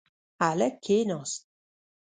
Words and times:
هلک 0.41 0.73
کښېناست. 0.83 1.41